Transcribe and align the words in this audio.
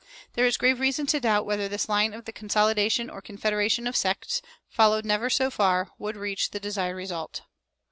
There 0.33 0.47
is 0.47 0.57
grave 0.57 0.79
reason 0.79 1.05
to 1.05 1.19
doubt 1.19 1.45
whether 1.45 1.69
this 1.69 1.87
line 1.87 2.15
of 2.15 2.25
the 2.25 2.31
consolidation 2.31 3.07
or 3.07 3.21
confederation 3.21 3.85
of 3.85 3.95
sects, 3.95 4.41
followed 4.67 5.05
never 5.05 5.29
so 5.29 5.51
far, 5.51 5.91
would 5.99 6.17
reach 6.17 6.49
the 6.49 6.59
desired 6.59 6.95
result. 6.95 7.43